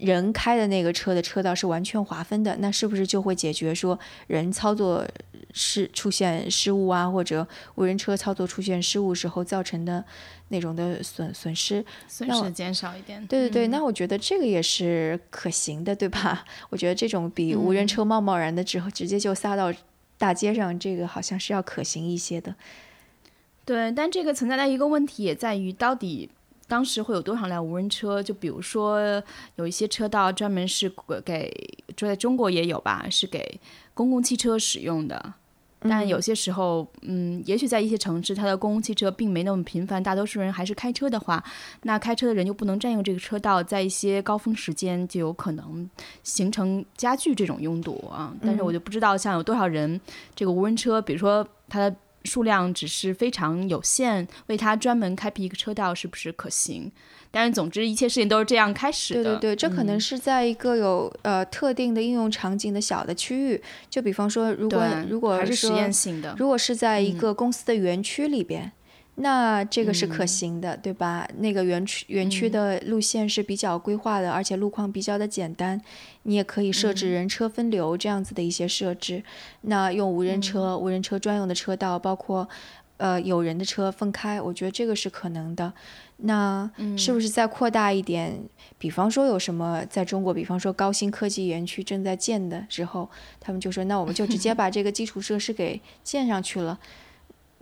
[0.00, 5.06] 人开的那个车的车道是完全划分的，那是不是就会解决说人操作
[5.52, 10.02] 失出现失误啊，或者无人车操作出现失误时候造成的
[10.48, 13.24] 那种的损损失，损失减少一点？
[13.26, 16.44] 对对对，那我觉得这个也是可行的，对吧？
[16.70, 19.72] 我觉得这种比无人车贸贸然的之后直接就撒到
[20.16, 22.54] 大街上，这个好像是要可行一些的。
[23.64, 26.30] 对，但这个存在的一个问题也在于到底。
[26.70, 28.22] 当时会有多少辆无人车？
[28.22, 29.00] 就比如说，
[29.56, 30.88] 有一些车道专门是
[31.24, 31.52] 给，
[31.96, 33.60] 就在中国也有吧，是给
[33.92, 35.34] 公共汽车使用的。
[35.80, 41.42] 但有些时候，嗯，也许在一些城市，它的公共汽车并没那么频繁，大多数人还是开车的话，
[41.82, 45.90] 那开车的人就不能占用这个车道，在一些高峰时间就有可能
[46.22, 48.32] 形成加剧这种拥堵啊。
[48.44, 50.00] 但是我就不知道，像有多少人，
[50.36, 51.96] 这个无人车，比如说它的。
[52.24, 56.90] 数量只是非常有限，为它专门开辟一个车道是不是可行？
[57.32, 59.22] 但是总之一切事情都是这样开始的。
[59.22, 68.72] 对对对，这可能是在一个有呃特定的应用场景的小的区域，就比方说，如果如果还是实验性的，如果是在一个公司的园区里边，
[69.22, 71.28] 那这个是可行的，对吧？
[71.38, 75.78] 那个园区园区的路线是比较规划的，而且路况比较的简单，
[76.22, 79.22] 你也可以设置人车分流这样子的一些设置。
[79.62, 82.48] 那用无人车、无人车专用的车道，包括
[82.96, 85.72] 呃有人的车分开，我觉得这个是可能的。
[86.22, 88.42] 那是不是再扩大一点？
[88.78, 96.78] 比方说有什么在中国，比方说高新科技园区正在建的时候，他们就说那我们就直接 把这个基础设施给建上去了。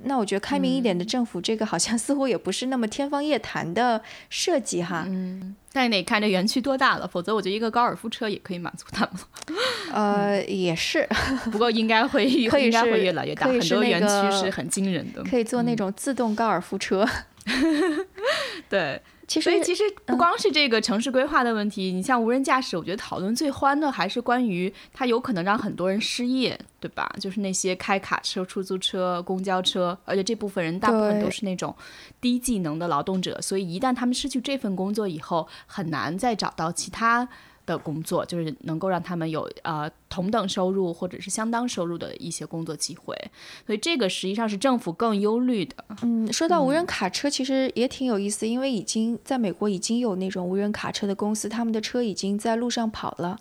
[0.04, 5.04] 那我觉得开明一点的政府，这个好像似乎也不是那么天方夜谭的设计哈。
[5.08, 9.56] 嗯，但得看这园区多大了，否则我觉得一个高尔夫车也可以满足他们。
[9.92, 11.08] 呃，也是，
[11.50, 17.04] 不过应该会应该会越来越大，很多园区是很惊人的，可以做那种自动高尔夫车。
[18.68, 27.06] 对，其实其实不光是这个城市规划的问题，你像无人驾驶，我觉得讨论最欢的还是关于它有可能让很多人失业，对吧？
[27.20, 31.76] 就是那些开卡车、出租车、公交车，而且这部分人大部分都是那种
[32.22, 37.28] 低技能的劳动者，所以一旦他们失去这份工作以后，很难再找到其他。
[37.68, 43.14] 的工作就是能够让他们有呃同等收入或者是相当收入的一些工作机会，
[43.66, 45.76] 所以这个实际上是政府更忧虑的。
[46.02, 53.38] 嗯，说到无人卡车，其实也挺有意思，因为已经在美国已经有那种无人卡车的公司，他们的车已经在路上跑了。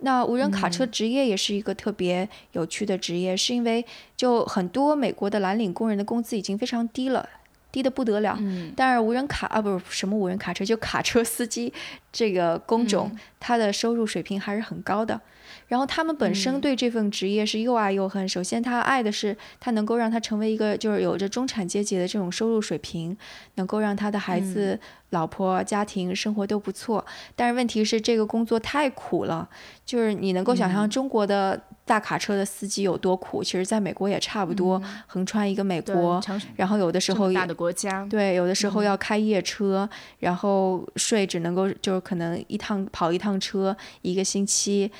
[0.00, 3.84] 那无人卡车职业也是一个特别有趣的职业，是因为
[4.16, 7.28] 就很多美国的蓝领工人的工资已经非常低了。
[7.76, 8.38] 低的不得了，
[8.74, 11.70] 但是无人卡啊，不是什么无人卡车，就卡车司机
[12.10, 15.20] 这个工种，他的收入水平还是很高的。
[15.68, 18.28] 然后他们本身对这份职业是又爱又恨。
[18.28, 23.16] 首先，他爱的是他能够让他成为一个就是有着中产阶级的这种收入水平，
[23.54, 24.78] 能够让他的孩子、
[25.10, 27.04] 老婆、家庭生活都不错。
[27.34, 29.48] 但是问题是，这个工作太苦了，
[29.84, 34.80] 就是你能够想象中国的大卡车的司机有多苦，其实在美国也差不多。
[35.06, 36.20] 横穿一个美国，
[36.56, 44.90] 然后有的时候大的国家，对，有的时候要开夜车，然后睡只能够就是可能一趟跑一趟车一个星期。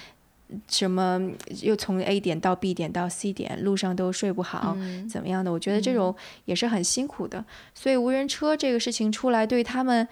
[0.68, 1.20] 什么
[1.62, 4.76] 又从 A 点到 B 点到 C 点，路上都睡不好，
[5.11, 5.50] 怎么样的？
[5.50, 7.44] 我觉得这种也是很辛苦的。
[7.74, 10.06] 所以无人车这个事情出来，对他们，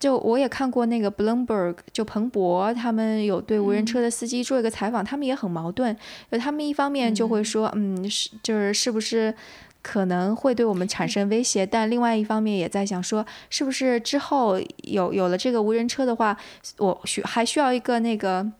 [0.00, 5.96] 就我也看过那个 Bloomberg，就彭博他们有对无人车的司机做一个采访，他们也很矛盾。
[6.28, 9.32] 就他们一方面就会说，嗯，是就是是不是
[9.80, 11.64] 可能会对我们产生威胁？
[11.64, 16.36] 但另外一方面也在想说，是不是之后有有了这个无人车的话，
[16.78, 18.50] 我需还需要一个那个。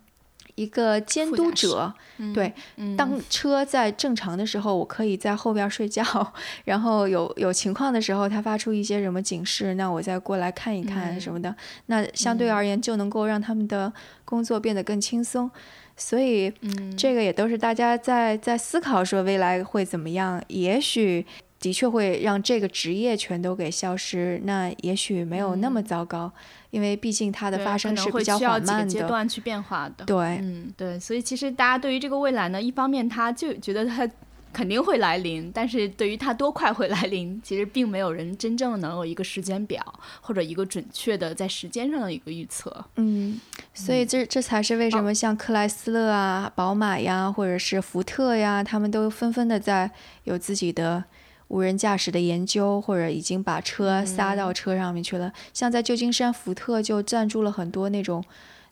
[0.56, 1.92] 一个监督者，
[2.34, 2.52] 对，
[2.96, 6.02] 当车在正常的时候，我可以在后边睡觉，
[6.64, 11.54] 然后有有情况的时候，它发出一些什么警示，那我再过来看一看什么的，
[11.86, 13.92] 那相对而言就能够让他们的
[14.24, 15.50] 工作变得更轻松，
[15.96, 16.52] 所以
[16.96, 21.24] 这个也都是大家在在思考说未来会怎么样，也许。
[21.58, 26.30] 的确会让这个职业全都给消失，那也许没有那么糟糕，
[26.70, 28.92] 因为毕竟它的发生是比较缓慢的。
[28.92, 30.04] 阶段去变化的。
[30.04, 34.08] 对，嗯，对，所以其实大家对于这个未来呢，一方面他就觉得它
[34.52, 39.82] 肯定会来临，但是对于它多快会来临，其实并没有人真正能有一个时间表
[40.20, 42.84] 或者一个准确的在时间上的一个预测。
[42.96, 43.38] 嗯，
[43.74, 49.90] 所以这这才是为什么像克莱斯勒啊、宝马呀，或者是福特呀，他们都纷纷的在
[50.24, 51.04] 有自己的。
[51.48, 55.32] 无人驾驶的研究，或者已经把车撒到车上面去了。
[55.52, 58.24] 像在旧金山，福特就赞助了很多那种，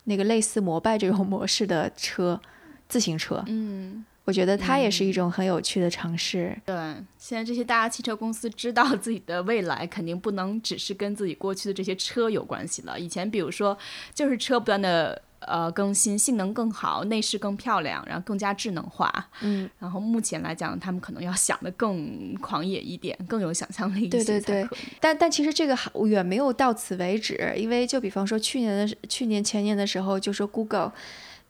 [0.04, 2.40] 那个类似摩拜这种模式的车，
[2.88, 3.44] 自行车。
[3.46, 6.56] 嗯，我觉得它也是一种很有趣的尝试。
[6.64, 6.74] 对，
[7.18, 12.98] 现在这些大汽车公司知道自己的未来肯定不能只是跟自己过去的这些车有关系了。
[12.98, 13.76] 以前比如说，
[14.14, 15.22] 就是车不断的。
[15.46, 19.12] 呃，更新性能更好，内饰更漂亮，然后更加智能化。
[19.42, 30.94] 嗯，然后目前来讲，他们可能要想的更狂野一点，更有想象力一些对对对，但但其实这个还远没有到此为止，因为就比方说去年的去年前年的时候，就说 Google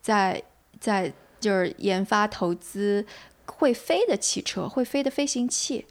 [0.02, 0.42] 在
[0.80, 1.12] 在
[1.44, 3.04] 就是研发投资
[3.44, 5.84] 会飞的汽车，会飞的飞行器。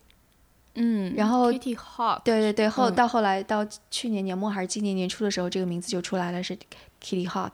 [0.76, 6.58] 嗯，然后对对对，后到后来到去年年末还是今年年初的时候，这个名字就出来了，是
[7.00, 7.52] Kitty Hawk。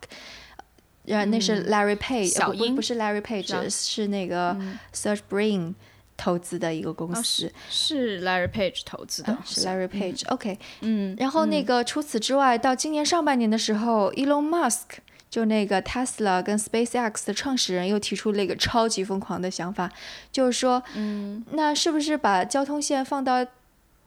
[1.03, 4.55] 然后那是 Larry Page，不不是 Larry Page，是那个
[4.93, 5.73] Search Brain
[6.15, 10.25] 投资的一个公司，是 Larry Page 投资的，是 Larry Page。
[10.29, 14.99] OK，嗯，然后那个除此之外，到今年上半年的时候，Elon Musk。
[15.29, 19.91] 就那个 Tesla 跟 SpaceX 的创始人又提出了一个超级疯狂的想法，
[20.31, 23.45] 就是说，嗯，那是不是把交通线放到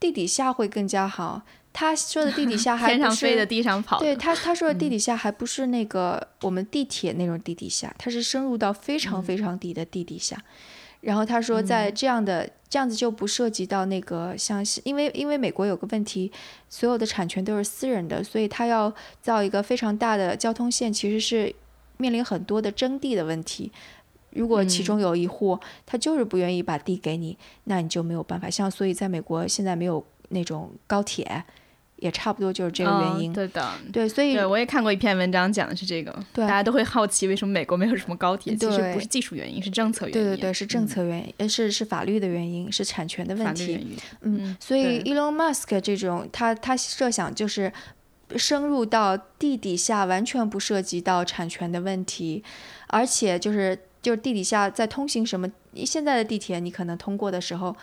[0.00, 1.42] 地底下会更加好？
[1.74, 10.36] 他说的地底下还 天上飞的地上跑，对他他说的地底下还不是那个我们地铁那种地底下，它是深入到非常非常底的地底下。
[11.02, 16.30] 然后他说，在这样的、这样子就不涉及到那个像是，因为因为美国有个问题，
[16.68, 21.52] 所有的产权都是私人的，所以他要造一个非常大的交通线，其实是
[21.96, 23.72] 面临很多的征地的问题。
[24.30, 28.48] 如果其中有一户他就是不愿意把地给你，那你就没有办法。
[28.48, 31.44] 像所以在美国现在没有那种高铁。
[32.02, 47.72] 也差不多就是这个原因，对的，对，所以对我也看过一篇文章，讲的是这个，对，大家都会好奇为什么美国没有什么高铁，其实不是技术原因，是政策原因，对对对，是政策原因，是法律的原因，是产权的问题，嗯，所以 Elon Musk 这种，他他设想就是
[48.34, 52.42] 深入到地底下，完全不涉及到产权的问题，
[52.88, 55.48] 而且就是就是地底下在通行什么，
[55.86, 57.76] 现在的地铁你可能通过的时候。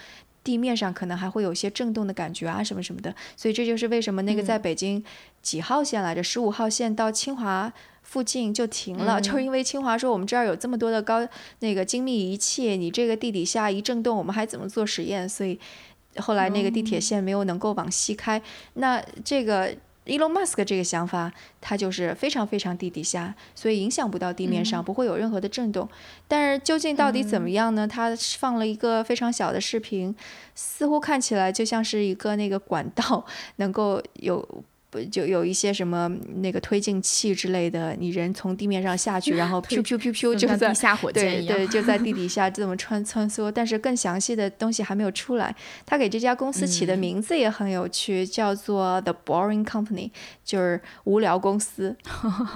[0.50, 5.04] 地面上可能还会有些震动的感觉啊，什么什么的，所以这就是为什么那个在北京
[5.44, 7.72] 几号线来着，十五号线到清华
[8.02, 11.28] 附近就停了，就是因为清华说我们这儿有这么多的高
[11.60, 15.30] 那个精密仪器，你这个地底下一震动，我们还怎么做实验？
[15.30, 15.60] 所以
[16.18, 18.42] 后来那个地铁线没有能够往西开，
[18.74, 19.76] 那这个。
[20.10, 21.32] Elon Musk 这个想法，
[21.62, 25.88] 它就是非常非常地底下，所以影响不到地面上，不会有任何的震动。
[26.28, 27.88] 但是究竟到底怎么样呢？
[27.88, 30.16] 他放了一个非常小的视频，
[30.56, 33.26] 似乎看起来就像是一个那个管道，
[33.58, 34.64] 能够有。
[34.90, 43.52] 不就有一些什么那个推进器之类的，你人从地面上下去，然后噗噗噗噗就在地下火箭对对，就在地底下 这么穿穿梭。
[43.52, 45.56] 但是更详细的东西还没有出来。
[45.86, 50.10] 他给这家公司起的名字也很有趣，叫做 The Boring Company，
[50.44, 51.96] 就是无聊公司。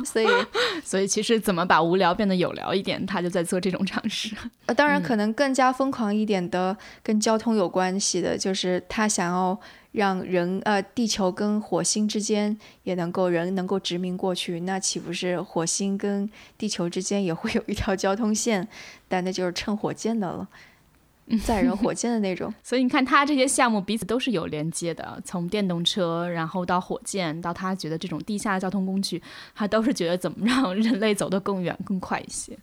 [0.04, 0.26] 所以
[0.84, 4.36] 所以其实怎么把无聊变得有聊一点，他就在做这种尝试。
[4.66, 9.60] 呃，当然可能更加疯狂一点的，跟交通有关系的，就是他想要。
[9.94, 18.68] 让人呃，地球跟火星之间也能够人能够殖民过去，那岂不是火星跟地球之间也会有一条交通线？
[19.08, 20.48] 但那就是乘火箭的了，
[21.46, 22.54] 载人火箭的那种。
[22.64, 29.22] 所以你看，他这些项目彼此都是有连接的，从电动车，然后到火箭，到他觉得这种地下交通工具，
[29.56, 32.58] 他都是觉得怎么让人类走得更远、更快一些。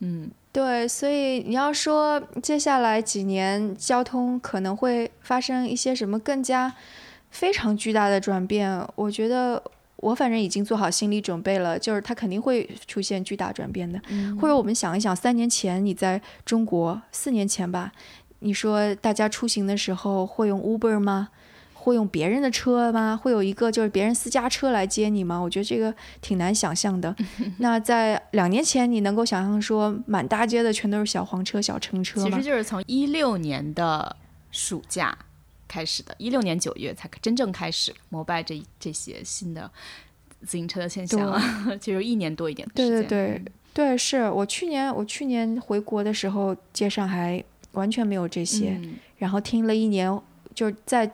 [0.00, 0.30] 嗯。
[0.50, 6.74] 对，所以你要说接下来几年交通可能会发生一些什么更加
[7.30, 9.62] 非常巨大的转变，我觉得
[9.96, 14.00] 我反正已经做好心理准备了，就是它肯定会出现巨大转变的。
[14.40, 17.92] 或者我们想一想，三年前你在中国，四年前吧，
[18.40, 21.28] 你说大家出行的时候会用 Uber 吗？
[21.88, 23.18] 会用别人的车吗？
[23.20, 25.38] 会有一个就是别人私家车来接你吗？
[25.38, 27.16] 我觉得这个挺难想象的。
[27.58, 32.30] 那在两年前，你能够想象说满大街的全都是小黄车、小乘车吗？
[32.30, 34.14] 其实就是从一六年的
[34.50, 35.16] 暑假
[35.66, 39.70] 开始的，一六年九月才真正开始摩拜这这些新的
[40.44, 41.40] 自行车的现象，
[41.80, 43.08] 其实 一年多一点的时间。
[43.08, 48.78] 对对对对，是我去年我去年回国的时候，街上还完全没有这些，
[49.16, 50.20] 然后听了一年，
[50.54, 51.10] 就是在。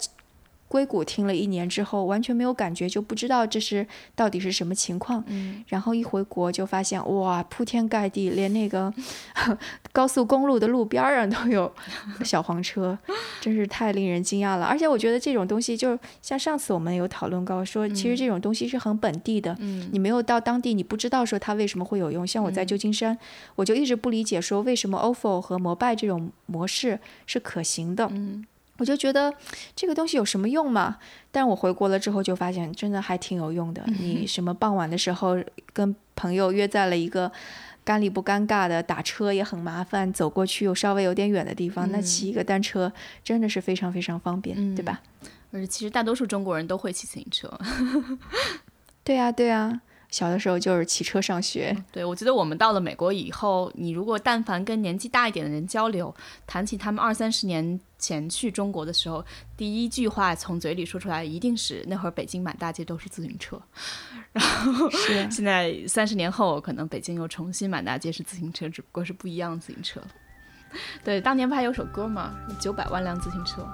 [0.67, 5.23] 硅谷听了一年之后，完全没有感觉，就不知道这是到底是什么情况。
[5.29, 8.93] 嗯，然后一回国就发现，哇，铺天盖地，连那个
[9.93, 11.73] 高速公路的路边上都有
[12.25, 12.99] 小黄车，
[13.41, 14.65] 真是太令人惊讶了。
[14.65, 19.57] 而且我觉得这种东西，就像上次我们有讨论过，说其实这种东西是很本地的。
[19.61, 22.27] 嗯，你没有到当地，你不知道说它为什么会有用。
[22.27, 23.17] 像我在旧金山，
[23.55, 28.09] 我就一直不理解说为什么 ofo 和摩拜这种模式是可行的。
[28.11, 28.45] 嗯。
[28.79, 29.33] 我就觉得
[29.77, 30.99] 这个东西有什么用嘛？
[31.31, 33.83] 但我回国了之后就发现，真的还挺有用的。
[33.87, 35.37] 你什么傍晚的时候
[35.73, 37.31] 跟朋友约在了一个
[37.85, 45.01] 尴里不尴尬的，打车也很麻烦，走过去又稍微有点远的地方，那骑一个单车真的是非常非常方便，对吧？
[45.53, 47.49] 而且其实大多数中国人都会骑自行车。
[49.05, 49.81] 对呀，对呀。
[50.15, 51.77] 小的时候就是骑车上学。
[51.91, 56.15] 对，我觉得我们到了美国以后，你如果但凡跟年纪大一点的人交流，
[56.47, 59.25] 谈起他们二三十年前去中国的时候，
[59.57, 63.61] 第一句话从嘴里说出来一定是那会儿北京满大街都是自行车。
[64.31, 64.89] 然后
[65.33, 70.01] 现在三十年后，可能北京又重新满大街是自行车，只不过是不一样的自行车。
[71.03, 72.37] 对，当年不还有首歌吗？
[72.61, 73.69] 九百万辆自行车。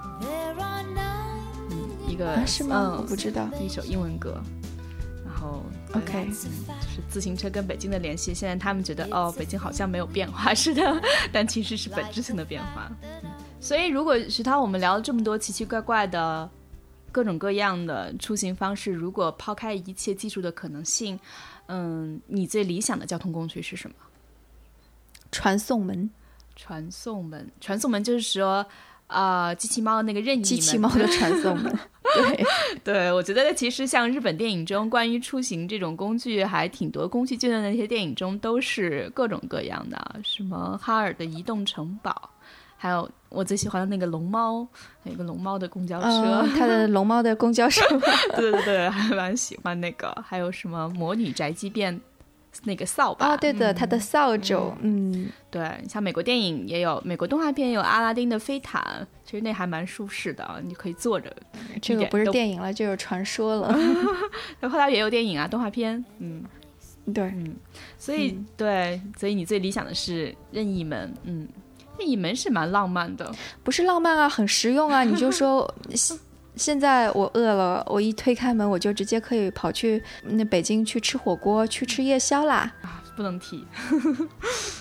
[1.69, 1.77] 嗯，
[2.09, 2.95] 一个是吗？
[2.97, 4.41] 我不知道，一首英文歌。
[5.93, 8.33] 哦，OK，就是自行车跟北京的联系。
[8.33, 12.91] 现在他们觉得，哦，北京好像没有变化似的， 但其实是本质性的变化。
[13.59, 16.49] 所以，如果徐涛，我们聊了这么多奇奇怪怪的
[17.11, 21.19] 各种各样的出行方式，如果抛开一切技术的可能性，
[21.67, 23.95] 嗯，你最理想的交通工具是什么？
[25.31, 26.09] 传送门。
[26.55, 28.65] 传送门，传送门就是说。
[29.07, 31.79] 啊，机器猫的那个任意机器猫的传送门，
[32.13, 32.45] 对
[32.83, 42.29] 对，我觉得其实像日本电影中关于出行这种工具还挺多，宫崎骏的那些电影中都是各种各样的，什么哈尔的移动城堡，
[42.77, 44.67] 还有我最喜欢的那个龙猫，
[45.03, 47.81] 有一个龙猫的公交车，嗯，它的龙猫的公交车，
[48.35, 50.11] 对对对，还蛮喜欢那个。
[50.25, 51.99] 还有什么魔女宅急便
[52.63, 53.29] 那个扫把？
[53.29, 61.35] 哦，对的，它的扫帚，嗯，对，像美国电影也有，美国动画片也有阿拉丁的飞毯，其实那还蛮舒适的，你可以坐着。
[61.81, 63.73] 这个不是电影了，就是传说了。
[64.69, 66.43] 后来也有电影啊，动画片，嗯，
[67.13, 67.55] 对，嗯，
[67.97, 71.47] 所以对，所以你最理想的是任意门，嗯。
[71.99, 73.31] 任意门是蛮浪漫的，
[73.63, 75.03] 不是浪漫啊，很实用啊。
[75.03, 75.71] 你就说
[76.55, 82.71] 现现在我饿了，我一推开门，我就直接可以跑去那北京去吃火锅，去吃夜宵啦。
[82.81, 83.67] 啊，不能提。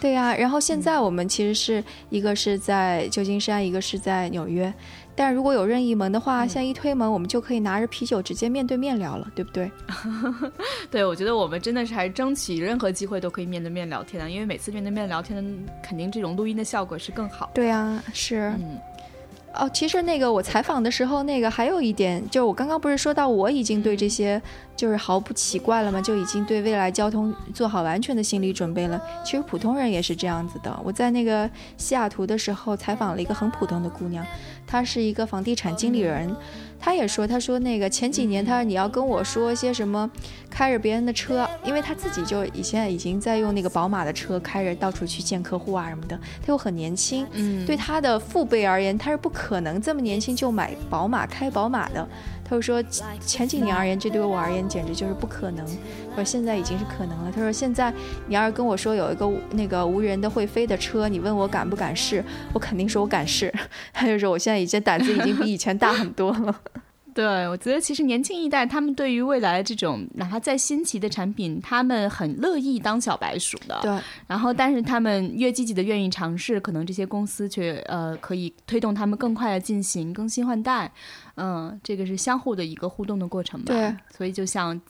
[0.01, 4.73] 对呀，然后现在我们其实是一个是在旧金山，一个是在纽约。
[5.17, 9.71] 但如果有任意门的话，现在一推门，我们就可以拿着啤酒直接面对面聊了，对不对？
[10.91, 15.45] 对，我觉得我们真的是还争取任何机会都可以面对面聊天的，因为每次面对面聊天，
[15.83, 17.51] 肯定这种录音的效果是更好。
[17.53, 18.55] 对啊，是。
[18.59, 18.79] 嗯。
[19.53, 24.41] 哦，其实那个我采访的时候，那个还有一点，就我刚刚不是说到我已经对这些
[24.77, 26.01] 就是毫不奇怪了吗？
[26.01, 29.01] 就已经对未来交通做好完全的心理准备了。
[29.25, 30.81] 其实普通人也是这样子的。
[30.85, 34.25] 我在那个西雅图的时候采访了一个很普通的姑娘。
[34.67, 36.33] 她是一个房地产经理人，
[36.81, 40.11] 他也说，他说那个前几年，他说你要跟我说些什么，
[40.49, 52.09] 开着别人的车，因为他自己就以前已经在用那个宝马的车开着到处去见客户啊什么的，他又很年轻，嗯，对他的父辈而言，他是不可能这么年轻就买宝马开宝马的。
[52.51, 52.83] 他就说
[53.21, 55.65] 前几年而言，这对我而言简直就是不可能。
[56.11, 57.31] 他说现在已经是可能了。
[57.33, 57.95] 他说现在
[58.27, 63.55] 你要是跟我说有一个那个无人的会飞的车，你问我敢不敢试，我肯定说我敢试。
[63.95, 66.61] 他就说我现在已经胆子已经比以前大很多了。
[67.15, 73.79] 对，我觉得其实年轻一代他们对于未来这种哪怕再新奇的产品，他们很乐意当小白鼠的。
[73.83, 73.99] 对。
[74.27, 80.91] 然后，但是他们越积极的愿意尝试，可能这些公司却呃可以推动他们更快的进行更新换代。
[81.37, 83.67] 嗯，这个是相互的一个互动的过程吧。
[83.75, 83.97] 对。
[84.17, 84.81] 所以就像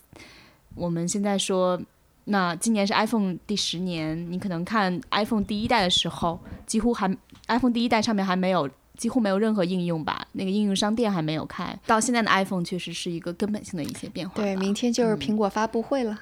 [0.74, 1.80] 我们现在说，
[2.24, 7.16] 那今年是 iPhone 第十年，你可能看 iPhone 第一代的时候，几乎还
[7.48, 8.68] iPhone 第一代上面还没有。
[9.00, 11.74] 几乎没有任何应用吧，那个应用商店还没有开。
[11.86, 14.34] 到现在的 iPhone 确实是一个根本性的一些变化。
[14.36, 16.20] 对，明天就是苹果发布会了。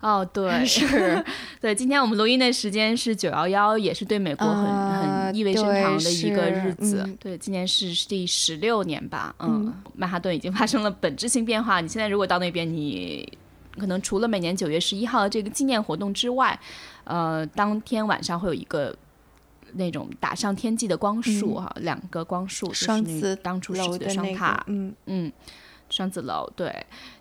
[0.00, 1.24] 哦，对， 是，
[1.60, 4.64] 对，今天我们录音的时间是九幺幺，也是对美国很
[5.26, 7.04] 很意味深长的一个日子。
[7.18, 9.34] 对，今年是第十六年吧。
[9.40, 11.80] 嗯，曼哈顿已经发生了本质性变化。
[11.80, 13.28] 你现在如果到那边，你
[13.76, 16.56] 可能除了每年九月十一号的这个纪念活动之外，
[17.02, 18.94] 呃，当天晚上会有一个。
[19.74, 25.32] 那种打上天际的光束哈，两个光束，双子当初设计的双塔，嗯嗯，
[25.88, 26.74] 双子楼对。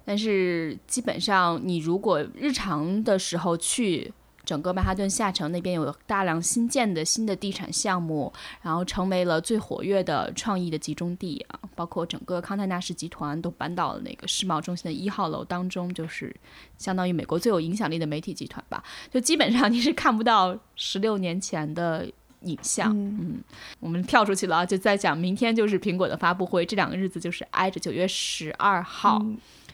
[0.05, 4.11] 但是基本上，你如果日常的时候去
[4.43, 8.33] 整个曼哈顿下城那边，有大量新建的新的地产项目，
[8.63, 11.59] 然后成为了最活跃的创意的集中地啊。
[11.75, 16.35] 包括整个康泰纳仕集团都搬到了那个世贸中心的一号楼当中，就是
[16.77, 18.83] 相当于美国最有影响力的媒体集团吧。
[19.11, 22.07] 就基本上你是看不到十六年前的。
[22.41, 23.41] 影像，嗯，
[23.79, 29.21] 我们跳出去了啊，就在讲明天就是苹果的发布会，这两个日子就是挨着九月十二号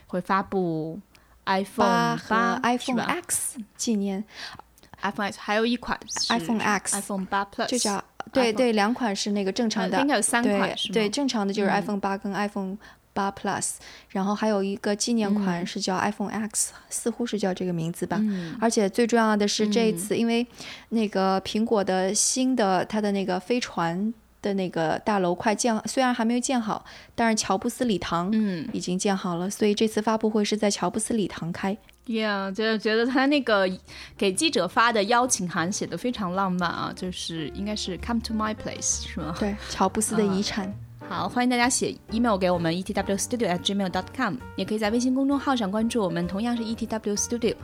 [0.06, 1.00] 会发布
[1.44, 4.24] iPhone 八 iPhone X 纪念。
[5.02, 5.98] iPhone X，还有一款
[6.30, 8.02] iPhone X iPhone 八 Plus，就叫
[8.32, 12.76] 对对，两款是那个正常的，应该有三款，对正常的就是 iPhone 八跟 iPhone。
[13.16, 13.76] 八 Plus，
[14.10, 18.20] 然后还有一个纪念款是叫 iPhone X，似乎是叫这个名字吧。
[18.60, 20.46] 而且最重要的是这一次，因为
[20.90, 24.12] 那个苹果的新的它的那个飞船
[24.42, 31.76] 的那个大楼快建，虽然还没有建好，但是乔布斯礼堂嗯已经建好了，所以这次发布会是在乔布斯礼堂开。
[32.06, 33.68] Yeah，就觉得他那个
[34.16, 39.34] 给记者发的邀请函写的非常浪漫啊，就是应该是 Come to my place 是吗？
[39.40, 40.72] 对，乔布斯的遗产。
[41.08, 47.54] 好，欢迎大家写 email 给我们 e t w studio at gmail dot com，也可以在微信公众号上关注我们，同样是 etwstudio。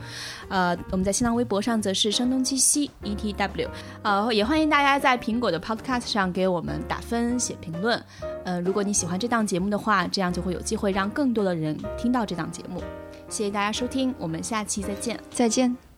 [0.47, 3.67] 呃，我们在新浪微博上则是声东击西 etw。
[4.01, 8.01] 呃，也欢迎大家在苹果的 Podcast 上给我们打分、写评论。
[8.45, 12.81] 呃，如果你喜欢这档节目的话，这样就会有机会让更多的人听到这档节目。
[13.27, 15.92] 谢谢大家收听，我们下期再见，再见。